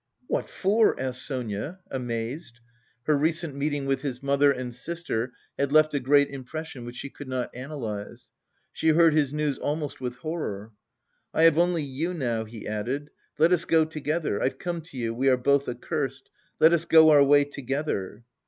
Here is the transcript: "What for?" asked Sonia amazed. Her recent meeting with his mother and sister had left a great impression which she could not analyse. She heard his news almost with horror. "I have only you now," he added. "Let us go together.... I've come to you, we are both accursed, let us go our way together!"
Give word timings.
"What 0.25 0.49
for?" 0.49 0.99
asked 0.99 1.27
Sonia 1.27 1.77
amazed. 1.91 2.59
Her 3.03 3.15
recent 3.15 3.53
meeting 3.53 3.85
with 3.85 4.01
his 4.01 4.23
mother 4.23 4.51
and 4.51 4.73
sister 4.73 5.31
had 5.59 5.71
left 5.71 5.93
a 5.93 5.99
great 5.99 6.27
impression 6.31 6.85
which 6.85 6.95
she 6.95 7.11
could 7.11 7.27
not 7.27 7.53
analyse. 7.55 8.27
She 8.73 8.87
heard 8.87 9.13
his 9.13 9.31
news 9.31 9.59
almost 9.59 10.01
with 10.01 10.15
horror. 10.15 10.71
"I 11.35 11.43
have 11.43 11.59
only 11.59 11.83
you 11.83 12.15
now," 12.15 12.45
he 12.45 12.67
added. 12.67 13.11
"Let 13.37 13.51
us 13.53 13.63
go 13.63 13.85
together.... 13.85 14.41
I've 14.41 14.57
come 14.57 14.81
to 14.89 14.97
you, 14.97 15.13
we 15.13 15.29
are 15.29 15.37
both 15.37 15.69
accursed, 15.69 16.31
let 16.59 16.73
us 16.73 16.85
go 16.85 17.11
our 17.11 17.23
way 17.23 17.43
together!" 17.43 18.23